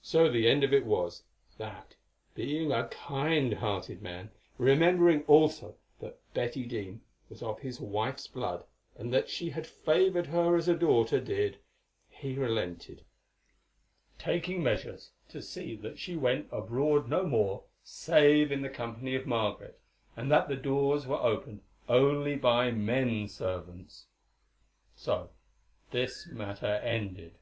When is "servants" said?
23.28-24.06